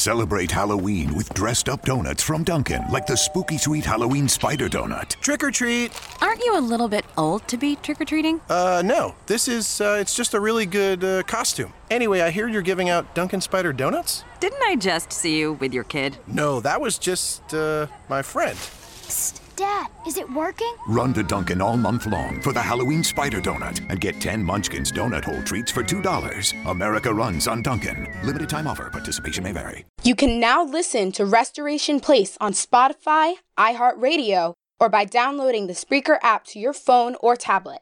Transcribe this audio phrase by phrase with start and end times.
[0.00, 5.10] Celebrate Halloween with dressed up donuts from Dunkin', like the spooky sweet Halloween spider donut.
[5.20, 5.92] Trick or treat.
[6.22, 8.40] Aren't you a little bit old to be trick or treating?
[8.48, 9.14] Uh, no.
[9.26, 11.74] This is, uh, it's just a really good uh, costume.
[11.90, 14.24] Anyway, I hear you're giving out Dunkin' Spider donuts?
[14.40, 16.16] Didn't I just see you with your kid?
[16.26, 18.56] No, that was just, uh, my friend.
[18.56, 20.74] Psst, Dad, is it working?
[20.88, 24.90] Run to Dunkin' all month long for the Halloween spider donut and get 10 Munchkins
[24.90, 26.66] donut hole treats for $2.
[26.70, 28.10] America runs on Dunkin'.
[28.24, 28.88] Limited time offer.
[28.88, 29.84] Participation may vary.
[30.02, 36.16] You can now listen to Restoration Place on Spotify, iHeartRadio, or by downloading the Spreaker
[36.22, 37.80] app to your phone or tablet.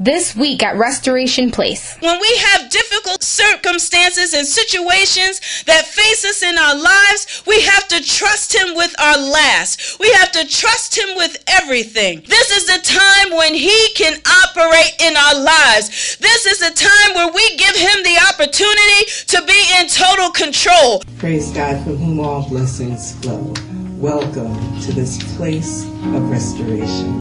[0.00, 1.96] This week at Restoration Place.
[1.98, 7.88] When we have difficult circumstances and situations that face us in our lives, we have
[7.88, 9.98] to trust Him with our last.
[9.98, 12.22] We have to trust Him with everything.
[12.28, 16.16] This is the time when He can operate in our lives.
[16.18, 21.02] This is the time where we give Him the opportunity to be in total control.
[21.18, 23.52] Praise God from whom all blessings flow.
[23.96, 27.18] Welcome to this place of restoration.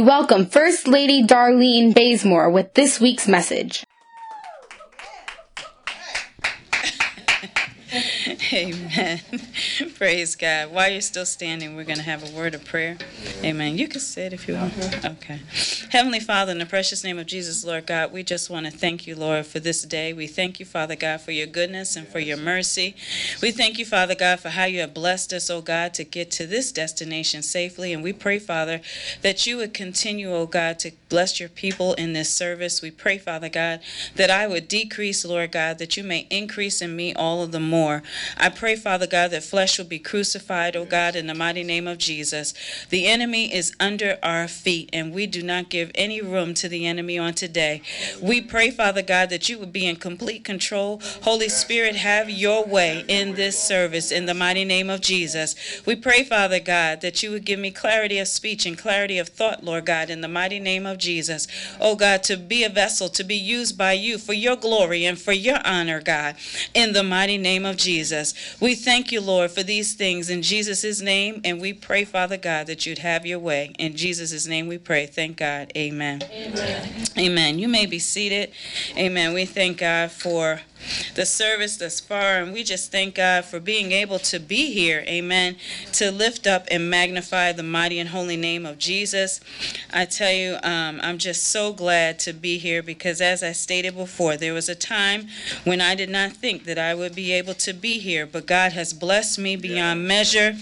[0.00, 3.84] We welcome First Lady Darlene Bazemore with this week's message.
[8.52, 9.20] Amen.
[9.94, 10.72] Praise God.
[10.72, 12.98] While you're still standing, we're going to have a word of prayer.
[13.44, 13.78] Amen.
[13.78, 14.76] You can sit if you want.
[14.76, 15.10] Uh-huh.
[15.10, 15.40] Okay.
[15.90, 19.06] Heavenly Father, in the precious name of Jesus, Lord God, we just want to thank
[19.06, 20.12] you, Lord, for this day.
[20.12, 22.96] We thank you, Father God, for your goodness and for your mercy.
[23.40, 26.30] We thank you, Father God, for how you have blessed us, oh God, to get
[26.32, 27.92] to this destination safely.
[27.92, 28.80] And we pray, Father,
[29.22, 32.82] that you would continue, oh God, to bless your people in this service.
[32.82, 33.80] We pray, Father God,
[34.16, 37.60] that I would decrease, Lord God, that you may increase in me all of the
[37.60, 38.02] more.
[38.40, 41.86] I pray, Father God, that flesh will be crucified, oh God, in the mighty name
[41.86, 42.54] of Jesus.
[42.88, 46.86] The enemy is under our feet, and we do not give any room to the
[46.86, 47.82] enemy on today.
[48.22, 51.02] We pray, Father God, that you would be in complete control.
[51.22, 55.54] Holy Spirit, have your way in this service in the mighty name of Jesus.
[55.84, 59.28] We pray, Father God, that you would give me clarity of speech and clarity of
[59.28, 61.46] thought, Lord God, in the mighty name of Jesus.
[61.78, 65.20] Oh God, to be a vessel, to be used by you for your glory and
[65.20, 66.36] for your honor, God,
[66.72, 68.29] in the mighty name of Jesus.
[68.60, 72.66] We thank you, Lord, for these things in Jesus' name, and we pray, Father God,
[72.66, 73.72] that you'd have your way.
[73.78, 75.06] In Jesus' name we pray.
[75.06, 75.72] Thank God.
[75.76, 76.22] Amen.
[76.30, 77.06] Amen.
[77.18, 77.58] Amen.
[77.58, 78.52] You may be seated.
[78.96, 79.32] Amen.
[79.34, 80.60] We thank God for
[81.14, 82.42] the service thus far.
[82.42, 85.56] And we just thank God for being able to be here, amen,
[85.92, 89.40] to lift up and magnify the mighty and holy name of Jesus.
[89.92, 93.96] I tell you, um, I'm just so glad to be here because, as I stated
[93.96, 95.28] before, there was a time
[95.64, 98.72] when I did not think that I would be able to be here, but God
[98.72, 100.54] has blessed me beyond measure,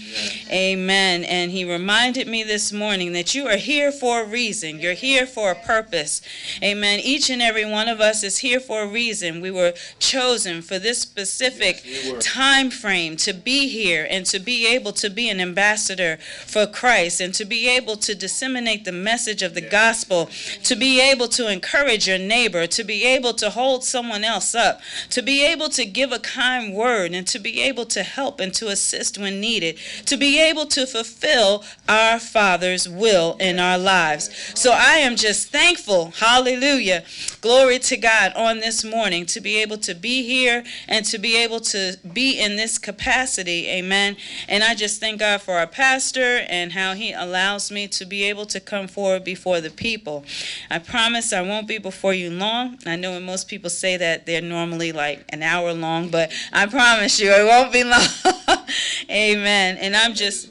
[0.51, 1.23] amen.
[1.23, 5.25] And He reminded me this morning that you are here for a reason, you're here
[5.25, 6.21] for a purpose,
[6.63, 6.99] amen.
[6.99, 9.41] Each and every one of us is here for a reason.
[9.41, 9.73] We were
[10.09, 11.85] chosen for this specific
[12.19, 17.21] time frame to be here and to be able to be an ambassador for Christ
[17.21, 20.27] and to be able to disseminate the message of the gospel,
[20.63, 24.81] to be able to encourage your neighbor, to be able to hold someone else up,
[25.11, 28.51] to be able to give a kind word and to be able to help and
[28.55, 29.77] to assist when needed,
[30.07, 34.31] to be able to fulfill our Father's will in our lives.
[34.55, 37.03] So I am just thankful, hallelujah,
[37.41, 41.37] glory to God, on this morning to be able to be here and to be
[41.37, 43.67] able to be in this capacity.
[43.67, 44.17] Amen.
[44.47, 48.23] And I just thank God for our pastor and how he allows me to be
[48.23, 50.23] able to come forward before the people.
[50.69, 52.77] I promise I won't be before you long.
[52.85, 56.65] I know when most people say that they're normally like an hour long, but I
[56.65, 58.65] promise you it won't be long.
[59.09, 59.77] Amen.
[59.77, 60.49] And I'm just.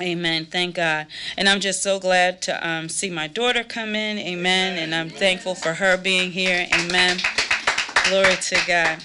[0.00, 0.46] Amen.
[0.46, 1.08] Thank God.
[1.36, 4.18] And I'm just so glad to um, see my daughter come in.
[4.18, 4.78] Amen.
[4.78, 6.68] And I'm thankful for her being here.
[6.72, 7.18] Amen.
[8.08, 9.04] Glory to God.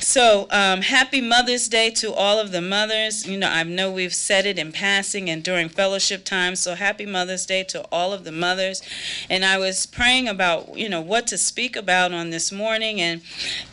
[0.00, 3.26] So, um, happy Mother's Day to all of the mothers.
[3.26, 6.56] You know, I know we've said it in passing and during fellowship time.
[6.56, 8.80] So, happy Mother's Day to all of the mothers.
[9.28, 12.98] And I was praying about, you know, what to speak about on this morning.
[12.98, 13.20] And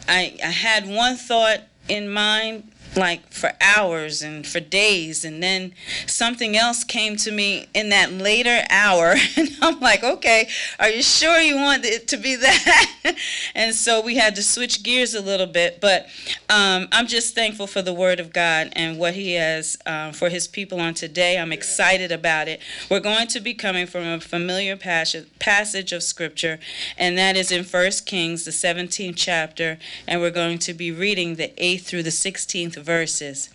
[0.10, 5.26] I, I had one thought in mind like for hours and for days.
[5.26, 5.74] And then
[6.06, 9.16] something else came to me in that later hour.
[9.38, 10.48] And i'm like okay
[10.80, 12.86] are you sure you want it to be that?
[13.56, 15.80] And so we had to switch gears a little bit.
[15.82, 16.08] But
[16.50, 20.30] um, i'm just thankful for the word of god and what he has uh, for
[20.30, 21.38] his people on today.
[21.38, 22.62] I'm excited about it.
[22.90, 26.60] We're going to be coming from a familiar passage, passage of scripture
[26.98, 29.78] and that is in First kings the 17th chapter.
[30.08, 33.50] And we're going to be reading the 8th through the 16th verses.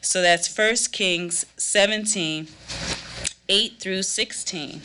[0.00, 2.48] So that's 1 Kings 17,
[3.48, 4.80] 8 through 16.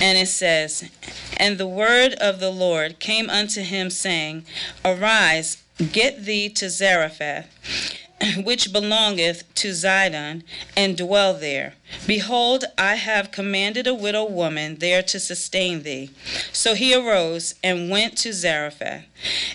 [0.00, 0.90] And it says,
[1.36, 4.44] And the word of the Lord came unto him, saying,
[4.84, 5.62] Arise,
[5.92, 7.48] get thee to Zarephath
[8.42, 10.42] which belongeth to Zidon,
[10.76, 11.74] and dwell there.
[12.06, 16.10] Behold, I have commanded a widow woman there to sustain thee.
[16.52, 19.04] So he arose and went to Zarephath.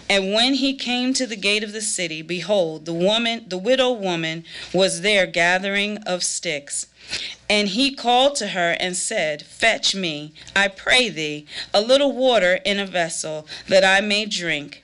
[0.09, 3.91] And when he came to the gate of the city, behold, the woman, the widow
[3.91, 6.87] woman, was there gathering of sticks.
[7.49, 12.59] And he called to her and said, Fetch me, I pray thee, a little water
[12.65, 14.82] in a vessel, that I may drink.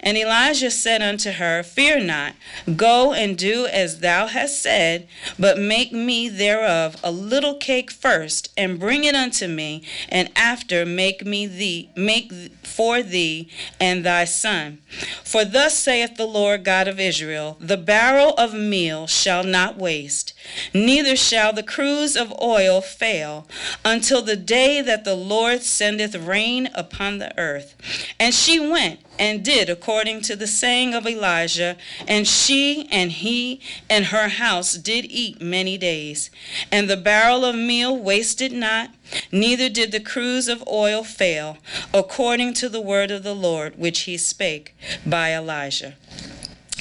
[0.00, 2.34] And Elijah said unto her, Fear not,
[2.76, 8.52] go and do as thou hast said, but make me thereof a little cake first,
[8.56, 12.32] and bring it unto me, and after make me thee make
[12.62, 13.48] for thee
[13.78, 14.78] and thy son.
[15.22, 20.34] For thus saith the Lord God of Israel, The barrel of meal shall not waste,
[20.72, 23.46] neither shall the cruse of oil fail,
[23.84, 27.76] until the day that the Lord sendeth rain upon the earth.
[28.18, 31.76] And she went and did according to the saying of Elijah,
[32.06, 36.30] and she and he and her house did eat many days.
[36.70, 38.90] And the barrel of meal wasted not,
[39.30, 41.58] neither did the cruse of oil fail,
[41.92, 44.74] according to the word of the Lord which he spake
[45.06, 45.94] by Elijah.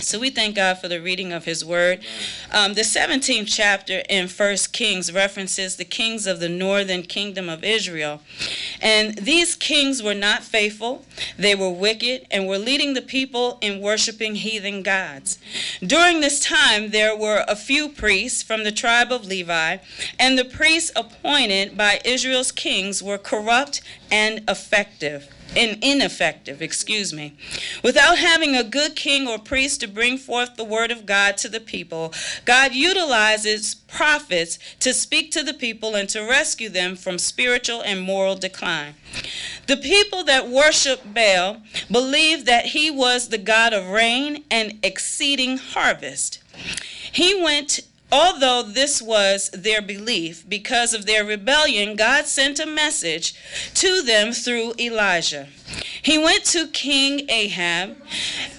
[0.03, 2.03] So we thank God for the reading of His Word.
[2.51, 7.63] Um, the 17th chapter in First Kings references the kings of the northern kingdom of
[7.63, 8.21] Israel.
[8.81, 11.05] And these kings were not faithful,
[11.37, 15.39] they were wicked, and were leading the people in worshiping heathen gods.
[15.81, 19.77] During this time, there were a few priests from the tribe of Levi,
[20.19, 27.33] and the priests appointed by Israel's kings were corrupt and effective and ineffective, excuse me.
[27.83, 31.49] Without having a good king or priest to bring forth the word of God to
[31.49, 32.13] the people,
[32.45, 38.01] God utilizes prophets to speak to the people and to rescue them from spiritual and
[38.01, 38.95] moral decline.
[39.67, 45.57] The people that worship Baal believed that he was the God of rain and exceeding
[45.57, 46.39] harvest.
[47.11, 47.81] He went
[48.13, 53.33] Although this was their belief, because of their rebellion, God sent a message
[53.73, 55.47] to them through Elijah.
[55.99, 57.97] He went to King Ahab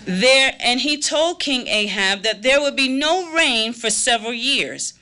[0.06, 4.95] there and he told King Ahab that there would be no rain for several years.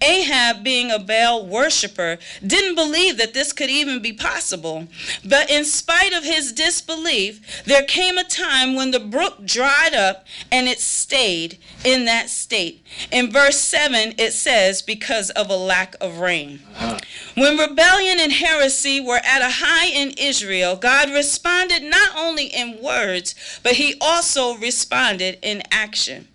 [0.00, 4.88] Ahab, being a Baal worshiper, didn't believe that this could even be possible.
[5.24, 10.26] But in spite of his disbelief, there came a time when the brook dried up
[10.50, 12.84] and it stayed in that state.
[13.10, 16.60] In verse 7, it says, because of a lack of rain.
[16.74, 16.98] Uh-huh.
[17.34, 22.82] When rebellion and heresy were at a high in Israel, God responded not only in
[22.82, 26.28] words, but he also responded in action.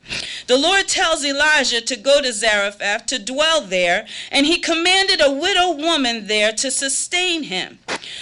[0.48, 5.32] The Lord tells Elijah to go to Zarephath to dwell there, and he commanded a
[5.32, 7.80] widow woman there to sustain him.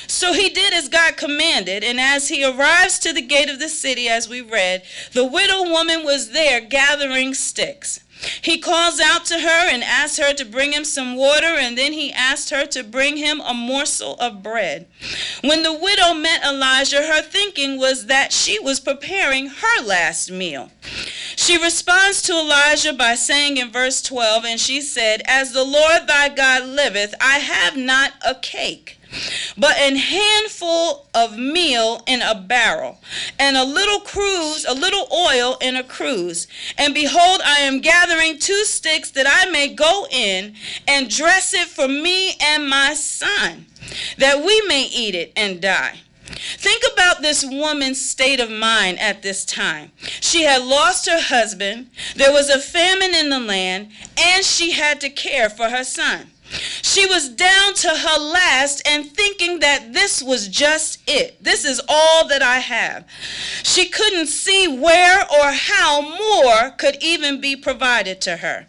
[0.07, 3.69] So he did as God commanded, and as he arrives to the gate of the
[3.69, 4.83] city, as we read,
[5.13, 8.01] the widow woman was there gathering sticks.
[8.41, 11.93] He calls out to her and asks her to bring him some water, and then
[11.93, 14.87] he asked her to bring him a morsel of bread.
[15.41, 20.71] When the widow met Elijah, her thinking was that she was preparing her last meal.
[21.35, 26.07] She responds to Elijah by saying in verse 12, And she said, As the Lord
[26.07, 28.99] thy God liveth, I have not a cake
[29.57, 32.99] but an handful of meal in a barrel,
[33.39, 36.47] and a little cruse, a little oil in a cruse.
[36.77, 40.55] And behold, I am gathering two sticks that I may go in
[40.87, 43.65] and dress it for me and my son,
[44.17, 45.99] that we may eat it and die.
[46.57, 49.91] Think about about this woman's state of mind at this time.
[50.21, 55.01] She had lost her husband, there was a famine in the land, and she had
[55.01, 56.30] to care for her son.
[56.81, 61.41] She was down to her last and thinking that this was just it.
[61.41, 63.05] This is all that I have.
[63.63, 68.67] She couldn't see where or how more could even be provided to her.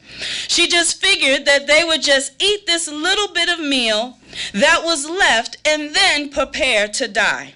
[0.49, 4.19] She just figured that they would just eat this little bit of meal
[4.53, 7.55] that was left and then prepare to die.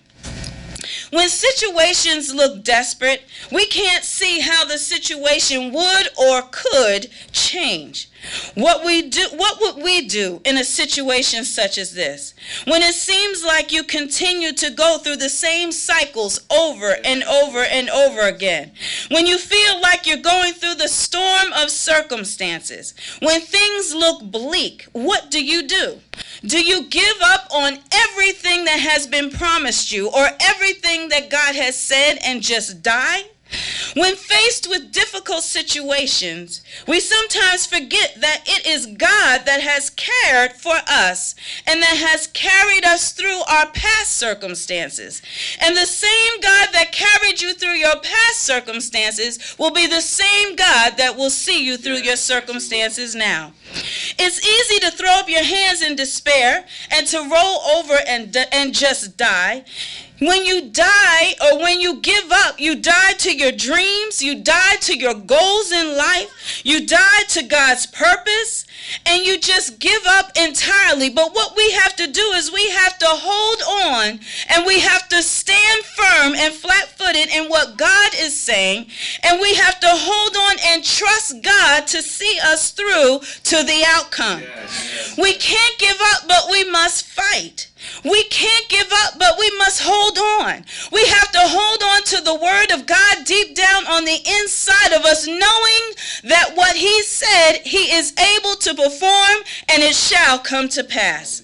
[1.10, 8.08] When situations look desperate, we can't see how the situation would or could change.
[8.54, 12.34] What we do what would we do in a situation such as this?
[12.64, 17.60] When it seems like you continue to go through the same cycles over and over
[17.60, 18.72] and over again.
[19.10, 22.94] When you feel like you're going through the storm of circumstances.
[23.20, 26.00] When things look bleak, what do you do?
[26.42, 31.54] Do you give up on everything that has been promised you or everything that God
[31.54, 33.24] has said and just die?
[33.94, 40.52] When faced with difficult situations, we sometimes forget that it is God that has cared
[40.52, 41.34] for us
[41.66, 45.22] and that has carried us through our past circumstances.
[45.60, 50.56] And the same God that carried you through your past circumstances will be the same
[50.56, 53.52] God that will see you through your circumstances now.
[54.18, 58.74] It's easy to throw up your hands in despair and to roll over and, and
[58.74, 59.64] just die.
[60.18, 64.76] When you die or when you give up, you die to your dreams, you die
[64.80, 68.64] to your goals in life, you die to God's purpose,
[69.04, 71.10] and you just give up entirely.
[71.10, 74.20] But what we have to do is we have to hold on
[74.54, 78.86] and we have to stand firm and flat footed in what God is saying,
[79.22, 83.84] and we have to hold on and trust God to see us through to the
[83.86, 84.42] outcome.
[85.18, 87.68] We can't give up, but we must fight.
[88.04, 90.64] We can't give up, but we must hold on.
[90.92, 94.92] We have to hold on to the word of God deep down on the inside
[94.92, 95.84] of us, knowing
[96.24, 99.36] that what he said, he is able to perform
[99.68, 101.42] and it shall come to pass.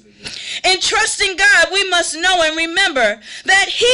[0.64, 3.86] In trusting God, we must know and remember that He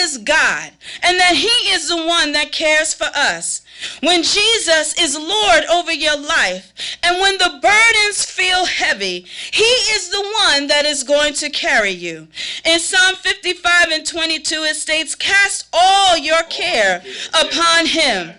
[0.00, 0.70] is God
[1.02, 3.61] and that He is the one that cares for us.
[4.00, 10.08] When Jesus is Lord over your life, and when the burdens feel heavy, He is
[10.10, 12.28] the one that is going to carry you.
[12.64, 17.02] In Psalm 55 and 22, it states, Cast all your care
[17.34, 18.32] upon Him.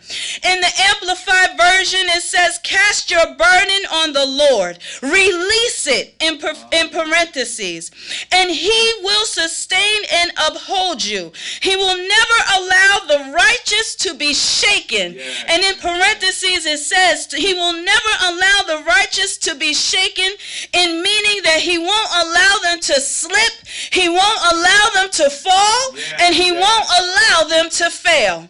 [0.44, 6.40] In the Amplified Version, it says, Cast your burden on the Lord, release it in,
[6.72, 7.92] in parentheses,
[8.32, 11.32] and He will sustain and uphold you.
[11.62, 15.14] He will never allow the righteous to be shaken.
[15.14, 15.33] Yeah.
[15.48, 20.32] And in parentheses, it says, He will never allow the righteous to be shaken,
[20.74, 23.54] in meaning that He won't allow them to slip,
[23.92, 28.50] He won't allow them to fall, and He won't allow them to fail.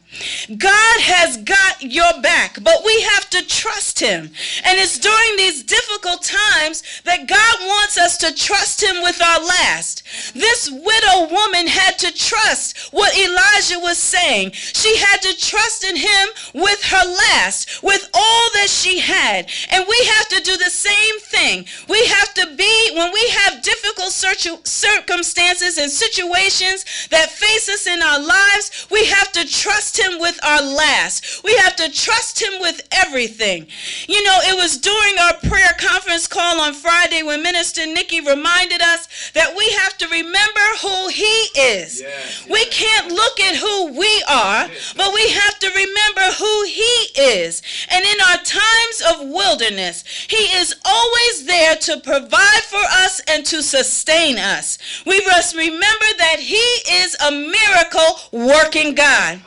[0.57, 4.29] God has got your back, but we have to trust Him.
[4.63, 9.39] And it's during these difficult times that God wants us to trust Him with our
[9.39, 10.03] last.
[10.33, 14.51] This widow woman had to trust what Elijah was saying.
[14.51, 16.29] She had to trust in Him
[16.63, 19.49] with her last, with all that she had.
[19.69, 21.65] And we have to do the same thing.
[21.89, 28.01] We have to be, when we have difficult circumstances and situations that face us in
[28.01, 31.43] our lives, we have to trust Him with our last.
[31.43, 33.67] We have to trust Him with everything.
[34.07, 38.81] You know, it was during our prayer conference call on Friday when Minister Nikki reminded
[38.81, 41.33] us that we have to remember who He
[41.75, 42.01] is.
[42.01, 47.21] Yes, we can't look at who we are, but we have to remember who He
[47.21, 47.61] is.
[47.89, 53.45] And in our times of wilderness, He is always there to provide for us and
[53.47, 54.77] to sustain us.
[55.05, 59.41] We must remember that He is a miracle working God.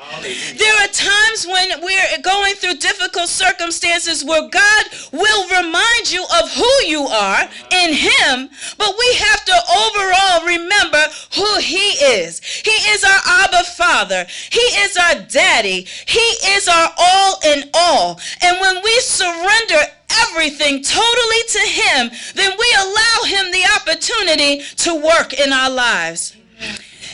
[0.57, 6.53] There are times when we're going through difficult circumstances where God will remind you of
[6.53, 8.49] who you are in Him,
[8.79, 11.03] but we have to overall remember
[11.35, 11.87] who He
[12.17, 12.41] is.
[12.41, 18.21] He is our Abba Father, He is our Daddy, He is our all in all.
[18.43, 19.81] And when we surrender
[20.29, 26.37] everything totally to Him, then we allow Him the opportunity to work in our lives.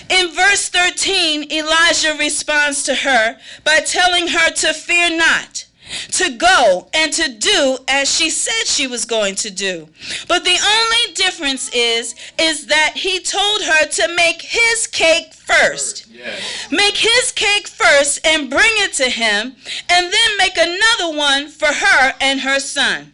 [0.08, 5.66] In verse 13, Elijah responds to her by telling her to fear not
[6.12, 9.88] to go and to do as she said she was going to do.
[10.28, 16.06] But the only difference is is that he told her to make his cake first.
[16.70, 19.56] Make his cake first and bring it to him
[19.88, 23.12] and then make another one for her and her son.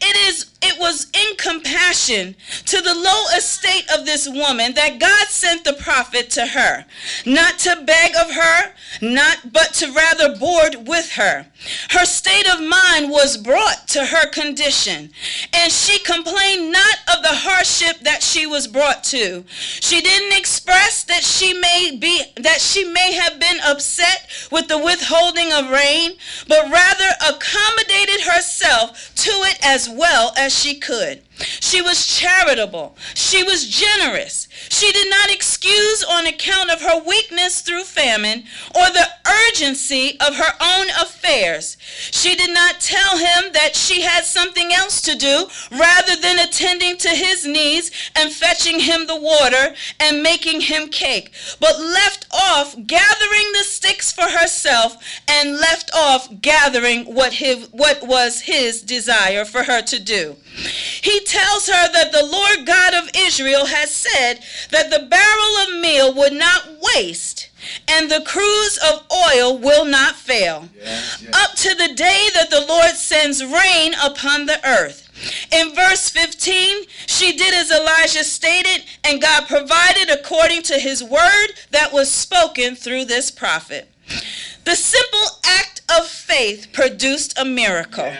[0.00, 2.34] It is it was in compassion
[2.66, 6.84] to the low estate of this woman that God sent the prophet to her,
[7.24, 11.46] not to beg of her, not but to rather board with her.
[11.90, 15.10] Her state of mind was brought to her condition,
[15.52, 19.44] and she complained not of the hardship that she was brought to.
[19.48, 24.78] She didn't express that she may be that she may have been upset with the
[24.78, 26.12] withholding of rain,
[26.48, 31.22] but rather accommodated herself to it as well as she could.
[31.40, 32.96] She was charitable.
[33.14, 34.48] She was generous.
[34.68, 38.44] She did not excuse on account of her weakness through famine
[38.74, 39.08] or the
[39.48, 41.76] urgency of her own affairs.
[42.10, 46.96] She did not tell him that she had something else to do rather than attending
[46.98, 52.74] to his needs and fetching him the water and making him cake, but left off
[52.86, 54.96] gathering the sticks for herself
[55.28, 60.36] and left off gathering what his, what was his desire for her to do.
[61.02, 64.40] He tells her that the Lord God of Israel has said
[64.70, 66.64] that the barrel of meal would not
[66.94, 67.50] waste
[67.88, 71.34] and the cruse of oil will not fail yes, yes.
[71.34, 75.06] up to the day that the Lord sends rain upon the earth.
[75.52, 81.48] In verse 15, she did as Elijah stated, and God provided according to his word
[81.70, 83.90] that was spoken through this prophet.
[84.64, 88.12] The simple act of faith produced a miracle.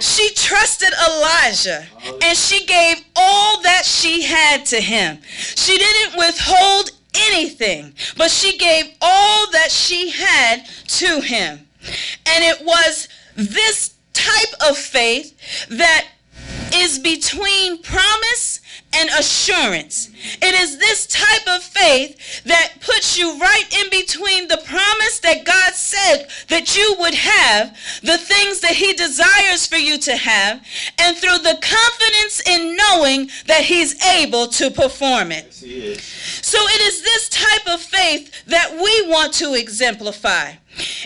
[0.00, 1.86] She trusted Elijah
[2.22, 5.18] and she gave all that she had to him.
[5.24, 11.66] She didn't withhold anything, but she gave all that she had to him.
[12.26, 16.08] And it was this type of faith that
[16.74, 18.53] is between promise
[18.96, 20.10] and assurance.
[20.40, 25.44] It is this type of faith that puts you right in between the promise that
[25.44, 30.64] God said that you would have, the things that He desires for you to have,
[30.98, 35.52] and through the confidence in knowing that He's able to perform it.
[35.54, 40.52] so it is this type of faith that we want to exemplify.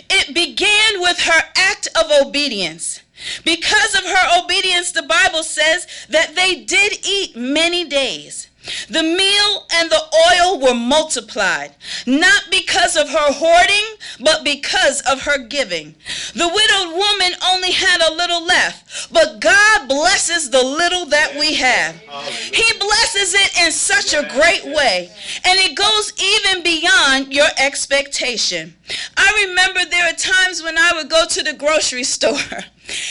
[0.09, 3.01] It began with her act of obedience.
[3.43, 8.49] Because of her obedience, the Bible says that they did eat many days.
[8.89, 13.85] The meal and the oil were multiplied, not because of her hoarding,
[14.19, 15.95] but because of her giving.
[16.35, 21.53] The widowed woman only had a little left, but God blesses the little that we
[21.55, 21.95] have.
[21.95, 25.09] He blesses it in such a great way,
[25.45, 28.75] and it goes even beyond your expectation.
[29.15, 32.37] I remember there are times when I would go to the grocery store,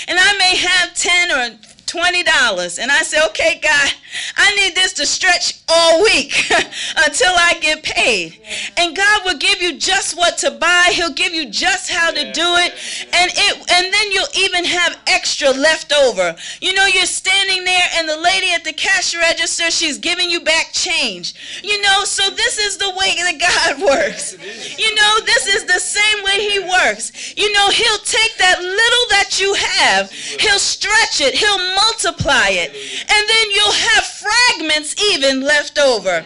[0.09, 2.79] and I may have 10 or $20.
[2.79, 3.93] And I say, okay, God,
[4.37, 6.33] I need this to stretch all week
[6.97, 8.41] until I get paid.
[8.77, 10.91] And God will give you just what to buy.
[10.93, 12.73] He'll give you just how to do it.
[13.13, 16.35] And it and then you'll even have extra left over.
[16.61, 20.41] You know, you're standing there and the lady at the cash register, she's giving you
[20.41, 21.35] back change.
[21.63, 24.33] You know, so this is the way that God works.
[24.79, 27.37] You know, this is the same way he works.
[27.37, 32.71] You know, he'll take that little that you have, he'll stretch it, he'll multiply it.
[32.73, 36.25] And then you'll have fragments even left over.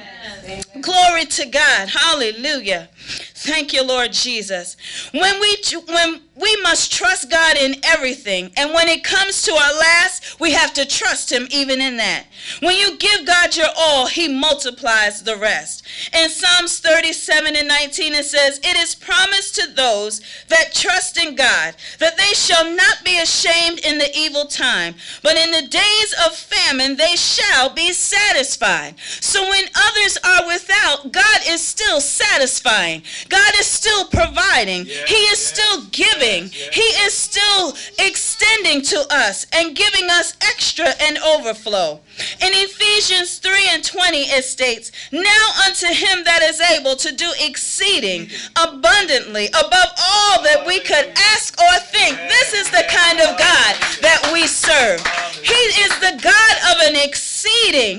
[0.81, 1.89] Glory to God.
[1.89, 2.89] Hallelujah.
[3.35, 4.77] Thank you, Lord Jesus.
[5.13, 5.57] When we
[5.87, 10.53] when we must trust God in everything, and when it comes to our last, we
[10.53, 12.27] have to trust him even in that.
[12.61, 15.82] When you give God your all, he multiplies the rest.
[16.12, 21.35] In Psalms 37 and 19 it says, "It is promised to those that trust in
[21.35, 26.12] God that they shall not be ashamed in the evil time, but in the days
[26.24, 33.02] of famine they shall be satisfied." So when others are without, God is still satisfying.
[33.28, 34.87] God is still providing.
[34.87, 36.52] Yes, he is yes, still giving.
[36.52, 42.00] Yes, he is still extending to us and giving us extra and overflow.
[42.40, 47.33] In Ephesians 3 and 20, it states, Now unto him that is able to do
[47.40, 48.31] exceeding
[48.62, 52.16] abundantly above all that we could ask or think.
[52.29, 53.72] This is the kind of God
[54.03, 55.01] that we serve.
[55.42, 57.32] He is the God of an exceeding,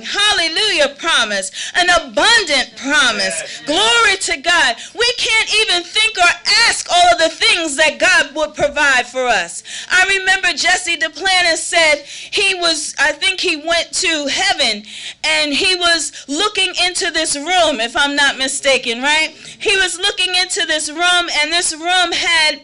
[0.04, 3.62] hallelujah, promise, an abundant promise.
[3.66, 4.76] Glory to God.
[4.98, 6.30] We can't even think or
[6.68, 9.64] ask all of the things that God would provide for us.
[9.90, 14.84] I remember Jesse Duplantis said he was, I think he went to heaven
[15.24, 19.30] and he was looking into this room, if I'm not mistaken, right?
[19.60, 22.62] He was looking into this room and this room had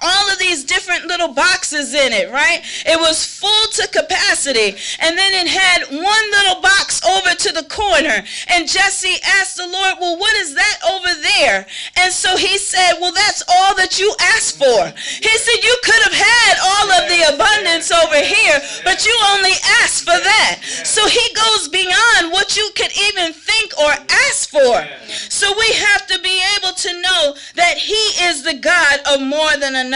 [0.00, 2.62] all of these different little boxes in it, right?
[2.86, 4.76] It was full to capacity.
[5.00, 8.22] And then it had one little box over to the corner.
[8.48, 11.66] And Jesse asked the Lord, Well, what is that over there?
[11.96, 14.92] And so he said, Well, that's all that you asked for.
[14.96, 19.56] He said, You could have had all of the abundance over here, but you only
[19.82, 20.60] asked for that.
[20.62, 23.90] So he goes beyond what you could even think or
[24.28, 24.86] ask for.
[25.28, 29.56] So we have to be able to know that he is the God of more
[29.56, 29.87] than enough.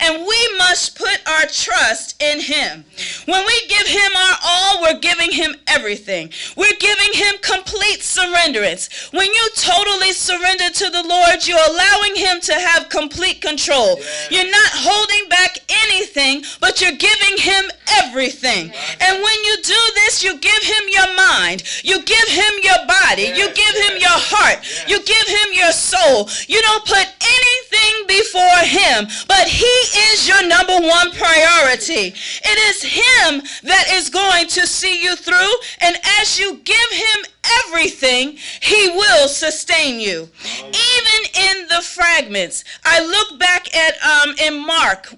[0.00, 2.84] And we must put our trust in him.
[3.26, 6.32] When we give him our all, we're giving him everything.
[6.56, 9.12] We're giving him complete surrenderance.
[9.12, 14.00] When you totally surrender to the Lord, you're allowing him to have complete control.
[14.30, 17.70] You're not holding back anything, but you're giving him
[18.02, 18.72] everything.
[19.00, 23.32] And when you do this, you give him your mind, you give him your body,
[23.34, 26.28] you give him your heart, you give him your soul.
[26.46, 29.66] You don't put anything before him, but he
[30.10, 32.14] is your number one priority.
[32.14, 37.24] It is him that is going to see you through, and as you give him
[37.66, 40.28] everything, he will sustain you.
[40.64, 42.64] Even in the fragments.
[42.84, 45.14] I look back at um, in Mark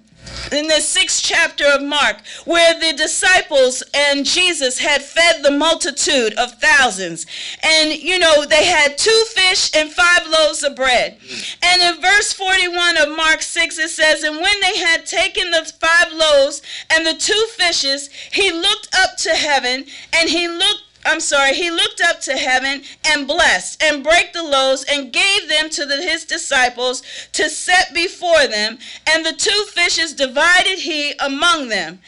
[0.52, 6.34] in the sixth chapter of Mark, where the disciples and Jesus had fed the multitude
[6.34, 7.26] of thousands.
[7.62, 11.18] And, you know, they had two fish and five loaves of bread.
[11.62, 15.72] And in verse 41 of Mark 6, it says, And when they had taken the
[15.80, 21.20] five loaves and the two fishes, he looked up to heaven and he looked I'm
[21.20, 25.70] sorry, he looked up to heaven and blessed and brake the loaves and gave them
[25.70, 28.78] to the, his disciples to set before them.
[29.10, 32.00] And the two fishes divided he among them.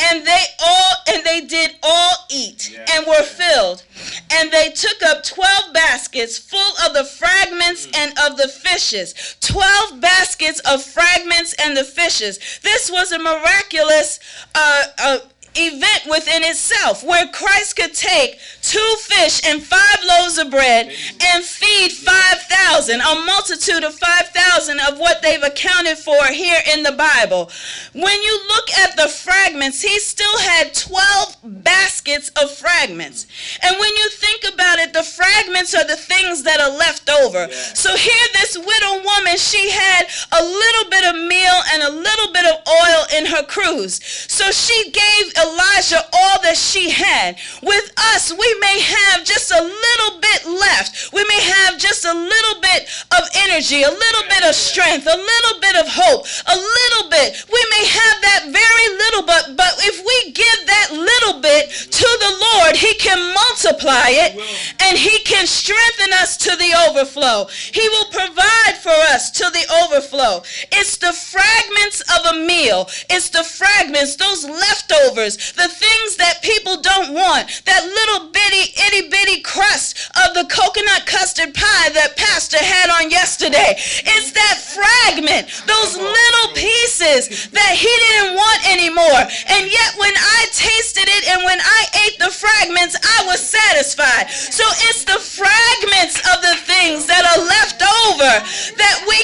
[0.00, 2.84] And they all and they did all eat yeah.
[2.92, 3.84] and were filled.
[4.32, 7.96] And they took up 12 baskets full of the fragments mm.
[7.96, 9.36] and of the fishes.
[9.40, 12.38] 12 baskets of fragments and the fishes.
[12.62, 14.18] This was a miraculous
[14.54, 15.18] uh, uh,
[15.56, 20.86] event within itself where Christ could take two fish and five loaves of bread
[21.22, 26.92] and feed 5,000, a multitude of 5,000 of what they've accounted for here in the
[26.92, 27.50] Bible.
[27.92, 33.26] When you look at the fragments, he still had 12 baskets of fragments.
[33.62, 37.48] And when you think about it, the fragments are the things that are left over.
[37.50, 42.32] So here, this widow woman, she had a little bit of meal and a little
[42.32, 44.00] bit of oil in her cruse.
[44.30, 47.38] So she gave Elijah all that she had.
[47.62, 51.12] With us, we may have just a little bit left.
[51.12, 55.16] We may have just a little bit of energy, a little bit of strength, a
[55.16, 57.44] little bit of hope, a little bit.
[57.48, 62.08] We may have that very little, but but if we give that little bit to
[62.20, 64.36] the Lord, He can multiply it
[64.80, 67.46] and He can strengthen us to the overflow.
[67.72, 70.42] He will provide for us to the overflow.
[70.72, 72.88] It's the fragments of a meal.
[73.08, 79.08] It's the fragments, those leftovers the things that people don't want, that little bitty, itty
[79.08, 83.76] bitty crust of the coconut custard pie that Pastor had on yesterday.
[83.76, 89.22] It's that fragment, those little pieces that he didn't want anymore.
[89.52, 94.30] And yet, when I tasted it and when I ate the fragments, I was satisfied.
[94.30, 98.32] So it's the fragments of the things that are left over
[98.76, 99.19] that we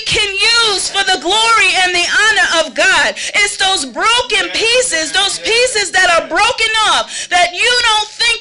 [2.77, 3.17] God.
[3.17, 7.73] It's those broken pieces, those pieces that are broken off that you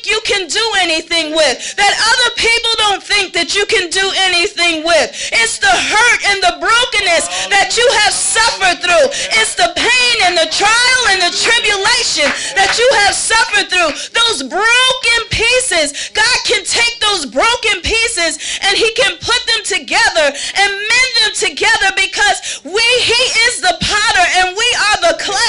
[0.06, 4.86] you can do anything with, that other people don't think that you can do anything
[4.86, 5.12] with.
[5.34, 9.08] It's the hurt and the brokenness that you have suffered through.
[9.38, 13.92] It's the pain and the trial and the tribulation that you have suffered through.
[14.14, 20.28] Those broken pieces, God can take those broken pieces and he can put them together
[20.32, 25.45] and mend them together because we he is the potter and we are the clay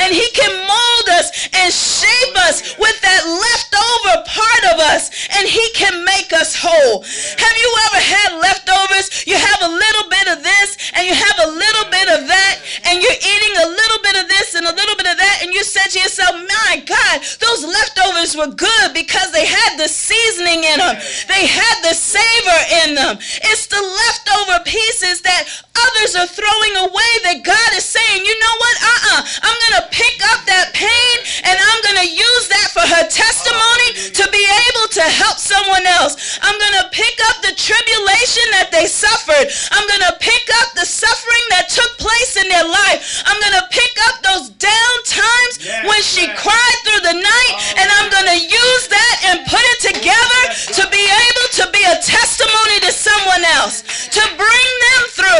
[0.00, 5.48] and he can mold us and shape us with that leftover part of us, and
[5.48, 7.02] He can make us whole.
[7.02, 9.26] Have you ever had leftovers?
[9.26, 12.54] You have a little bit of this, and you have a little bit of that,
[12.86, 15.52] and you're eating a little bit of this and a little bit of that, and
[15.52, 20.64] you said to yourself, My God, those leftovers were good because they had the seasoning
[20.64, 20.96] in them,
[21.28, 23.18] they had the savor in them.
[23.20, 25.46] It's the leftover pieces that
[25.80, 28.76] others are throwing away that God is saying, You know what?
[28.80, 29.49] Uh uh-uh.
[29.50, 32.86] I am going to pick up that pain and I'm going to use that for
[32.86, 36.38] her testimony to be able to help someone else.
[36.38, 39.50] I'm going to pick up the tribulation that they suffered.
[39.74, 43.26] I'm going to pick up the suffering that took place in their life.
[43.26, 46.38] I'm going to pick up those down times yes, when she yes.
[46.38, 50.42] cried through the night and I'm going to use that and put it together
[50.78, 53.82] to be able to be a testimony to someone else,
[54.14, 54.89] to bring them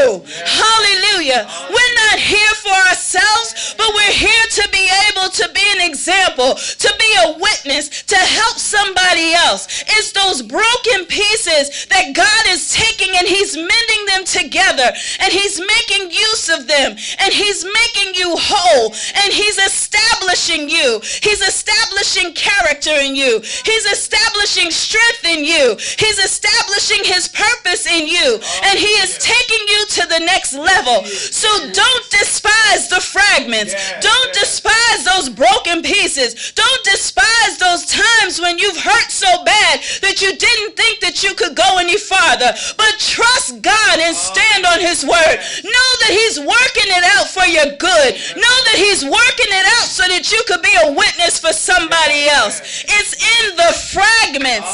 [0.01, 1.47] Hallelujah.
[1.69, 6.55] We're not here for ourselves, but we're here to be able to be an example,
[6.55, 9.83] to be a witness, to help somebody else.
[9.87, 15.59] It's those broken pieces that God is taking and He's mending them together and he's
[15.59, 20.99] making use of them and he's making you whole and he's establishing you.
[21.21, 23.41] He's establishing character in you.
[23.65, 25.75] He's establishing strength in you.
[25.97, 31.05] He's establishing his purpose in you and he is taking you to the next level.
[31.05, 33.75] So don't despise the fragments.
[33.99, 36.51] Don't despise those broken pieces.
[36.53, 41.33] Don't despise those times when you've hurt so bad that you didn't think that you
[41.35, 42.51] could go any farther.
[42.77, 45.37] But trust God and stand on his word.
[45.63, 48.11] Know that he's working it out for your good.
[48.35, 52.27] Know that he's working it out so that you could be a witness for somebody
[52.29, 52.61] else.
[52.87, 54.71] It's in the fragments.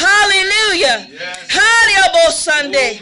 [0.00, 1.08] Hallelujah.
[1.48, 1.74] Hallelujah.
[2.44, 2.98] Sunday.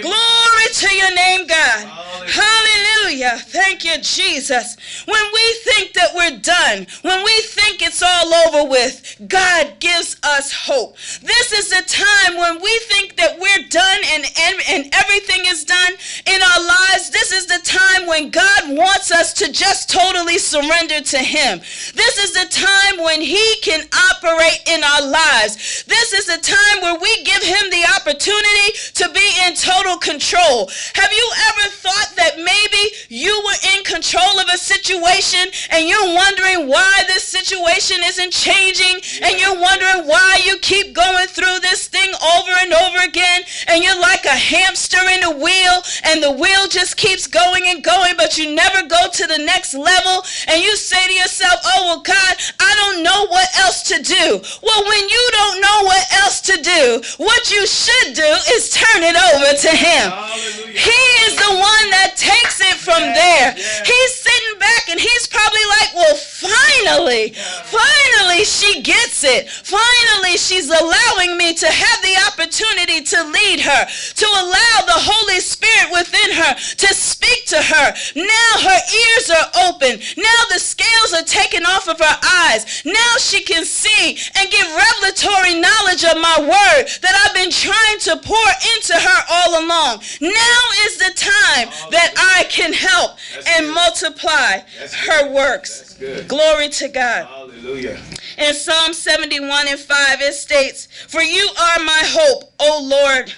[0.00, 1.98] Glory to your name, God.
[2.28, 3.38] Hallelujah.
[3.38, 4.76] Thank you, Jesus.
[5.06, 10.16] When we think that we're done, when we think it's all over with, God gives
[10.22, 10.96] us hope.
[11.22, 15.64] This is the time when we think that we're done and, and, and everything is
[15.64, 15.92] done
[16.26, 17.10] in our lives.
[17.10, 21.60] This is the time when God wants us to just totally surrender to Him.
[21.94, 25.84] This is the time when He can operate in our lives.
[25.84, 30.68] This is the time where we give Him the opportunity to be in total control.
[30.94, 36.14] Have you ever thought that maybe you were in control of a situation and you're
[36.14, 41.88] wondering why this situation isn't changing and you're wondering why you keep going through this
[41.88, 46.32] thing over and over again and you're like a hamster in a wheel and the
[46.32, 50.62] wheel just keeps going and going but you never go to the next level and
[50.62, 54.40] you say to yourself, oh, well, God, I don't know what else to do.
[54.62, 59.02] Well, when you don't know what else to do, what you should do is turn
[59.02, 60.67] it over to him.
[60.74, 63.54] He is the one that takes it from there.
[63.54, 67.32] He's sitting back and he's probably like, well, finally,
[67.64, 69.48] finally she gets it.
[69.48, 75.40] Finally, she's allowing me to have the opportunity to lead her, to allow the Holy
[75.40, 77.86] Spirit within her to speak to her.
[78.16, 80.00] Now her ears are open.
[80.16, 82.82] Now the scales are taken off of her eyes.
[82.84, 87.98] Now she can see and get revelatory knowledge of my word that I've been trying
[88.08, 90.00] to pour into her all along.
[90.20, 94.60] Now is the time that I can help and multiply
[95.06, 95.98] her works.
[96.26, 97.26] Glory to God.
[97.26, 97.98] Hallelujah.
[98.38, 103.32] In Psalm 71 and 5, it states, For you are my hope, O Lord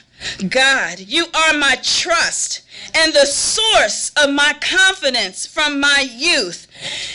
[0.50, 1.00] God.
[1.00, 2.62] You are my trust
[2.94, 6.66] and the source of my confidence from my youth.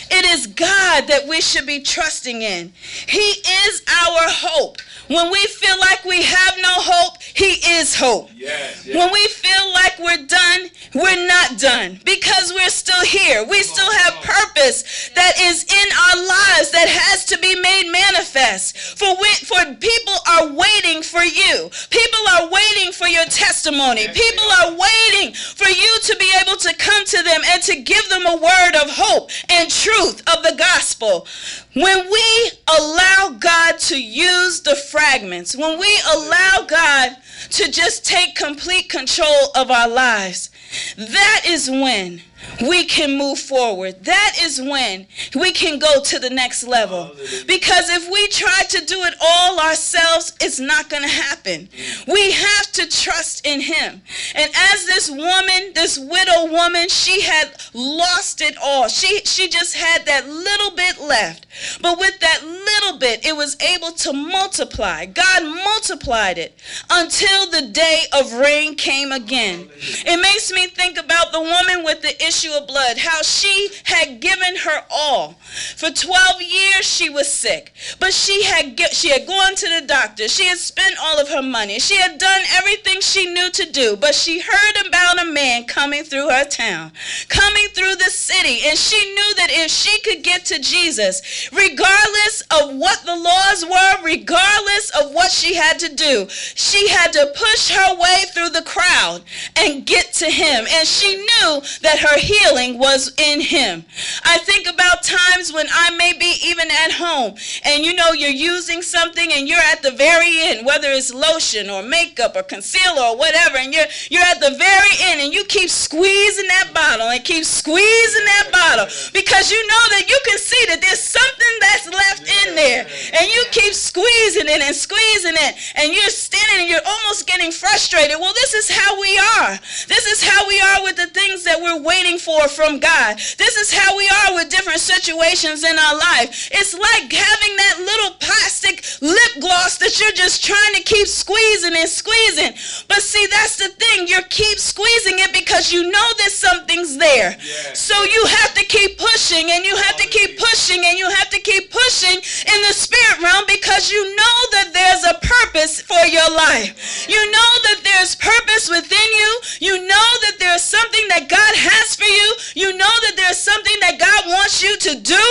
[0.10, 2.74] It is God that we should be trusting in.
[3.08, 4.78] He is our hope.
[5.08, 8.30] When we feel like we have no hope, He is hope.
[8.36, 8.96] Yes, yes.
[8.96, 13.46] When we feel like we're done, we're not done because we're still here.
[13.46, 18.78] We still have purpose that is in our lives that has to be made manifest.
[18.78, 21.70] For we, for people are waiting for you.
[21.90, 24.08] People are waiting for your testimony.
[24.08, 28.08] People are waiting for you to be able to come to them and to give
[28.10, 31.28] them a word of hope and truth of the gospel.
[31.74, 37.18] When we allow God to use the fragments, when we allow God
[37.50, 40.50] to just take complete control of our lives,
[40.96, 42.22] that is when
[42.62, 44.04] we can move forward.
[44.04, 47.12] That is when we can go to the next level.
[47.48, 51.68] Because if we try to do it all ourselves, it's not going to happen.
[51.68, 52.14] Mm.
[52.14, 54.02] We have to trust in Him.
[54.36, 58.88] And as this woman, this widow woman, she had lost it all.
[58.88, 61.48] She, she just had that little bit left.
[61.82, 65.06] But with that little bit, it was able to multiply.
[65.06, 66.58] God multiplied it
[66.90, 69.70] until the day of rain came again.
[69.78, 74.20] It makes me think about the woman with the issue of blood, how she had
[74.20, 75.36] given her all.
[75.76, 80.28] For 12 years she was sick, but she had she had gone to the doctor.
[80.28, 81.80] She had spent all of her money.
[81.80, 86.04] She had done everything she knew to do, but she heard about a man coming
[86.04, 86.92] through her town,
[87.30, 92.42] coming through the city, and she knew that if she could get to Jesus, regardless
[92.52, 97.34] of what the laws were, regardless of what she had to do, she had to
[97.36, 99.22] push her way through the crowd
[99.56, 100.66] and get to him.
[100.70, 103.86] And she knew that her healing was in him.
[104.24, 108.30] I think about times when I may be even at home and you know you're
[108.30, 113.02] using something and you're at the very end, whether it's lotion or makeup or concealer
[113.02, 117.08] or whatever, and you're you're at the very end and you keep squeezing that bottle
[117.08, 121.56] and keep squeezing that bottle because you know that you can see that there's something
[121.62, 122.88] that's left in there.
[123.20, 127.52] And you keep squeezing it and squeezing it and you're standing and you're almost getting
[127.52, 128.18] frustrated.
[128.20, 129.26] Well, this is how we are.
[129.46, 129.60] are.
[129.88, 133.18] This is how we are with the things that we're waiting for from God.
[133.18, 136.50] This is how we are with different situations in our life.
[136.54, 141.74] It's like having that little plastic lip gloss that you're just trying to keep squeezing
[141.74, 142.54] and squeezing.
[142.88, 144.08] But see, that's the thing.
[144.08, 147.34] You keep squeezing it because you know that something's there.
[147.74, 151.30] So you have to keep pushing and you have to keep pushing and you have
[151.34, 156.06] to keep pushing in the spirit realm because you know that there's a purpose for
[156.06, 157.10] your life.
[157.10, 159.32] You know that there's purpose within you.
[159.60, 162.36] You know that there's something that God has for you.
[162.56, 165.26] You know that there's something that God wants you to do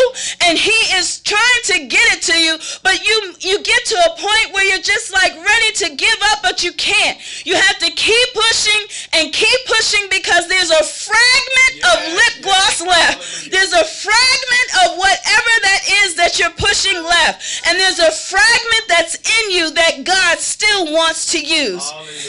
[0.46, 4.16] and he is trying to get it to you, but you you get to a
[4.16, 7.18] point where you're just like ready to give up but you can't.
[7.46, 12.81] You have to keep pushing and keep pushing because there's a fragment of lip gloss
[12.81, 13.50] left.
[13.50, 17.66] There's a fragment of whatever that is that you're pushing left.
[17.66, 21.85] And there's a fragment that's in you that God still wants to use.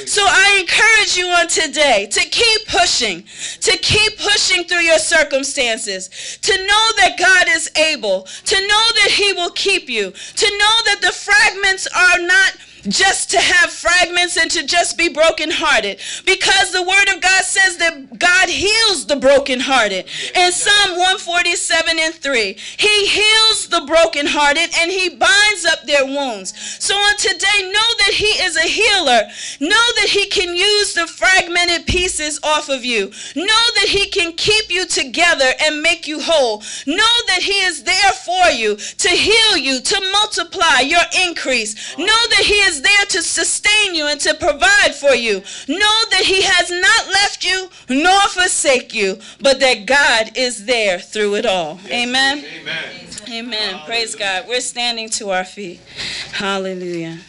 [0.10, 3.24] So I encourage you on today to keep pushing,
[3.62, 9.12] to keep pushing through your circumstances, to know that God is able, to know that
[9.12, 14.38] He will keep you, to know that the fragments are not just to have fragments
[14.38, 16.00] and to just be brokenhearted.
[16.26, 20.06] Because the word of God says that God heals the brokenhearted.
[20.36, 26.54] In Psalm 147 and 3, He heals the brokenhearted and He binds up their wounds.
[26.84, 29.22] So on today, know that He is a healer.
[29.60, 33.12] Know that He can use the fragmented pieces off of you.
[33.36, 36.64] Know that He can keep you together and make you whole.
[36.86, 41.98] Know that He is there for you to heal you, to multiply your increase.
[41.98, 45.36] Know that He is there to sustain you and to provide for you.
[45.68, 51.00] Know that He has not left you nor forsake you, but that God is there
[51.00, 51.80] through it all.
[51.88, 52.46] Amen.
[52.46, 53.08] Amen.
[53.30, 53.82] Amen.
[53.86, 54.46] Praise God.
[54.48, 55.80] We're standing to our feet.
[56.32, 57.20] Hallelujah.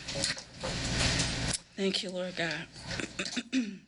[1.77, 2.55] Thank you, Lord God.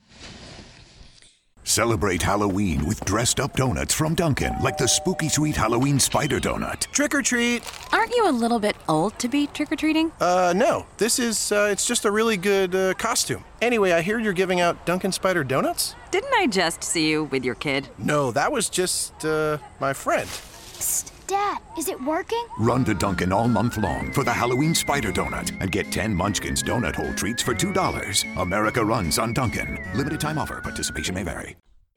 [1.69, 6.91] Celebrate Halloween with dressed up donuts from Dunkin', like the spooky sweet Halloween spider donut.
[6.93, 7.63] Trick or treat.
[7.93, 10.11] Aren't you a little bit old to be trick or treating?
[10.19, 10.87] Uh, no.
[10.97, 13.45] This is, uh, it's just a really good uh, costume.
[13.61, 15.95] Anyway, I hear you're giving out Dunkin' Spider donuts?
[16.11, 17.91] Didn't I just see you with your kid?
[17.99, 20.27] No, that was just, uh, my friend.
[20.27, 22.43] Psst, Dad, is it working?
[22.59, 26.63] Run to Dunkin' all month long for the Halloween spider donut and get 10 Munchkins
[26.63, 28.41] donut hole treats for $2.
[28.41, 29.79] America runs on Dunkin'.
[29.95, 30.63] Limited time offer.
[30.63, 31.55] Participation may vary.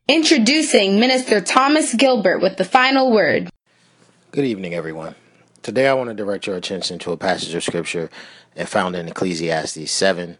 [0.09, 3.49] Introducing Minister Thomas Gilbert with the final word.
[4.31, 5.15] Good evening, everyone.
[5.61, 8.09] Today I want to direct your attention to a passage of scripture
[8.57, 10.39] and found in Ecclesiastes 7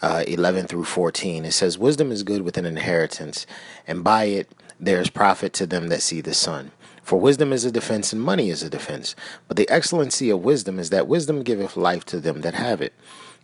[0.00, 1.44] uh, 11 through 14.
[1.44, 3.46] It says, Wisdom is good with an inheritance,
[3.86, 4.50] and by it
[4.80, 6.70] there is profit to them that see the sun.
[7.06, 9.14] For wisdom is a defense, and money is a defense.
[9.46, 12.94] But the excellency of wisdom is that wisdom giveth life to them that have it.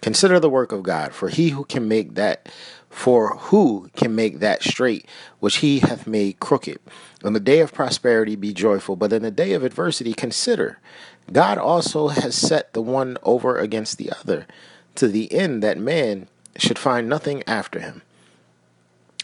[0.00, 2.48] Consider the work of God, for he who can make that
[2.90, 5.06] for who can make that straight
[5.38, 6.80] which he hath made crooked?
[7.24, 10.80] In the day of prosperity be joyful, but in the day of adversity consider.
[11.32, 14.48] God also has set the one over against the other,
[14.96, 18.02] to the end that man should find nothing after him.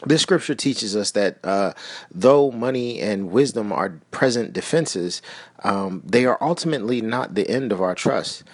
[0.04, 1.72] This scripture teaches us that uh,
[2.10, 5.22] though money and wisdom are present defenses,
[5.64, 8.44] um, they are ultimately not the end of our trust.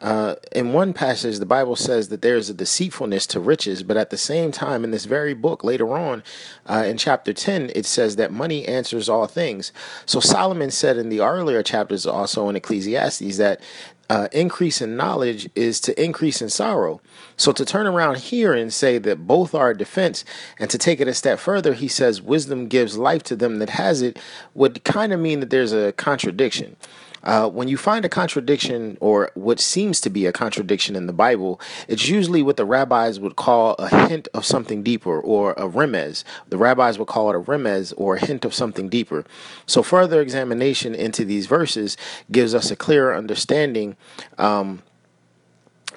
[0.00, 3.96] Uh, in one passage, the Bible says that there is a deceitfulness to riches, but
[3.96, 6.22] at the same time, in this very book, later on
[6.66, 9.72] uh, in chapter 10, it says that money answers all things.
[10.04, 13.62] So Solomon said in the earlier chapters, also in Ecclesiastes, that
[14.10, 17.00] uh, increase in knowledge is to increase in sorrow.
[17.36, 20.24] So to turn around here and say that both are a defense,
[20.58, 23.70] and to take it a step further, he says wisdom gives life to them that
[23.70, 24.18] has it,
[24.54, 26.76] would kind of mean that there's a contradiction.
[27.24, 31.12] Uh, when you find a contradiction or what seems to be a contradiction in the
[31.12, 35.68] Bible, it's usually what the rabbis would call a hint of something deeper or a
[35.68, 36.22] remez.
[36.48, 39.24] The rabbis would call it a remez or a hint of something deeper.
[39.66, 41.96] So, further examination into these verses
[42.30, 43.96] gives us a clearer understanding.
[44.38, 44.82] Um,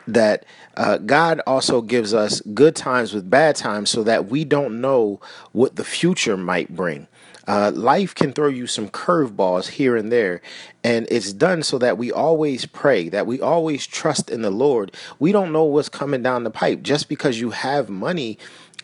[0.08, 0.46] that
[0.78, 5.20] uh, God also gives us good times with bad times so that we don't know
[5.52, 7.08] what the future might bring.
[7.48, 10.42] Uh, life can throw you some curveballs here and there,
[10.84, 14.94] and it's done so that we always pray, that we always trust in the Lord.
[15.18, 16.82] We don't know what's coming down the pipe.
[16.82, 18.38] Just because you have money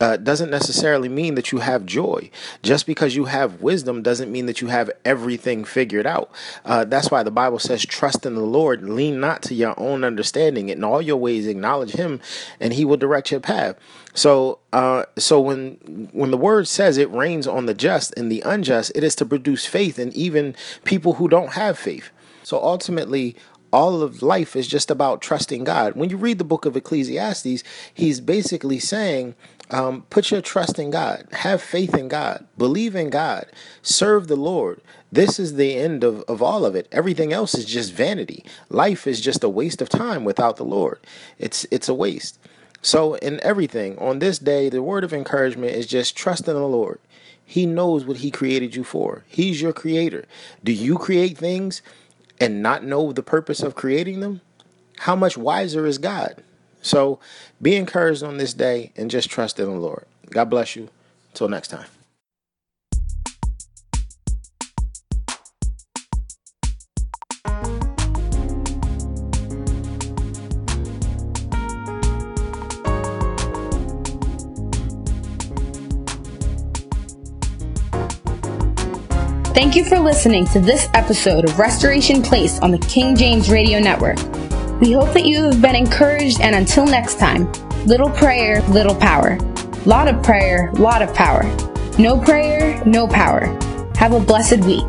[0.04, 2.30] uh, doesn't necessarily mean that you have joy.
[2.62, 6.30] Just because you have wisdom doesn't mean that you have everything figured out.
[6.66, 10.04] Uh, that's why the Bible says, "Trust in the Lord, lean not to your own
[10.04, 12.20] understanding, in all your ways acknowledge Him,
[12.60, 13.78] and He will direct your path."
[14.13, 18.42] So, uh, so when when the word says it rains on the just and the
[18.46, 22.10] unjust, it is to produce faith in even people who don't have faith.
[22.44, 23.38] So ultimately,
[23.73, 25.95] all of life is just about trusting God.
[25.95, 29.34] When you read the book of Ecclesiastes, he's basically saying,
[29.71, 33.47] um, put your trust in God, have faith in God, believe in God,
[33.82, 34.80] serve the Lord.
[35.11, 36.88] This is the end of, of all of it.
[36.91, 38.45] Everything else is just vanity.
[38.69, 40.99] Life is just a waste of time without the Lord.
[41.39, 42.38] It's it's a waste.
[42.84, 46.67] So in everything, on this day, the word of encouragement is just trust in the
[46.67, 46.99] Lord.
[47.45, 49.24] He knows what he created you for.
[49.28, 50.26] He's your creator.
[50.63, 51.82] Do you create things
[52.39, 54.41] and not know the purpose of creating them?
[54.99, 56.43] How much wiser is God?
[56.81, 57.19] So
[57.61, 60.05] be encouraged on this day and just trust in the Lord.
[60.29, 60.89] God bless you.
[61.34, 61.88] Till next time.
[79.74, 83.80] Thank you for listening to this episode of Restoration Place on the King James Radio
[83.80, 84.17] Network.
[84.80, 87.51] We hope that you have been encouraged, and until next time,
[87.88, 89.39] little prayer, little power.
[89.88, 91.41] Lot of prayer, lot of power.
[91.97, 93.47] No prayer, no power.
[93.95, 94.86] Have a blessed week.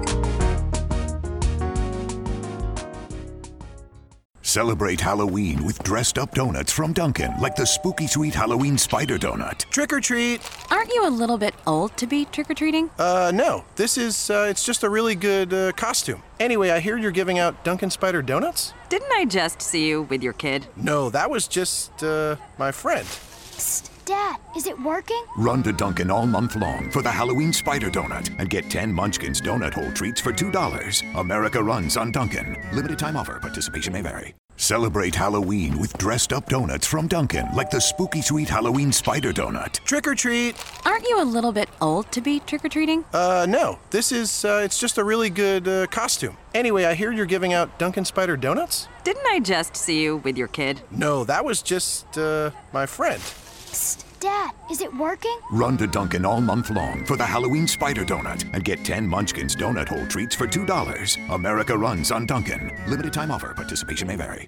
[4.54, 9.68] Celebrate Halloween with dressed up donuts from Dunkin', like the spooky sweet Halloween spider donut.
[9.70, 10.48] Trick or treat.
[10.70, 12.88] Aren't you a little bit old to be trick or treating?
[12.96, 13.64] Uh, no.
[13.74, 16.22] This is, uh, it's just a really good uh, costume.
[16.38, 18.72] Anyway, I hear you're giving out Dunkin' Spider donuts?
[18.90, 20.68] Didn't I just see you with your kid?
[20.76, 23.04] No, that was just, uh, my friend.
[23.04, 25.24] Psst, Dad, is it working?
[25.36, 29.40] Run to Dunkin' all month long for the Halloween spider donut and get 10 Munchkins
[29.40, 31.18] donut hole treats for $2.
[31.18, 32.56] America runs on Dunkin'.
[32.72, 33.40] Limited time offer.
[33.40, 34.32] Participation may vary.
[34.56, 39.72] Celebrate Halloween with dressed up donuts from Dunkin', like the spooky sweet Halloween spider donut.
[39.84, 40.54] Trick or treat.
[40.86, 43.04] Aren't you a little bit old to be trick or treating?
[43.12, 43.78] Uh, no.
[43.90, 46.36] This is, uh, it's just a really good uh, costume.
[46.54, 48.86] Anyway, I hear you're giving out Dunkin' Spider donuts?
[49.02, 50.80] Didn't I just see you with your kid?
[50.90, 53.20] No, that was just, uh, my friend.
[53.20, 55.36] Psst, Dad, is it working?
[55.50, 59.54] Run to Dunkin' all month long for the Halloween spider donut and get 10 Munchkins
[59.54, 61.30] donut hole treats for $2.
[61.30, 62.70] America runs on Dunkin'.
[62.86, 63.54] Limited time offer.
[63.54, 64.42] Participation may vary.